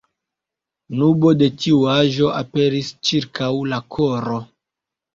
[1.01, 4.45] Nubo de tiu aĵo aperis ĉirkaŭ la koro.